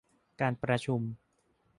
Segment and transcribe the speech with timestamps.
[0.41, 1.01] การประชุม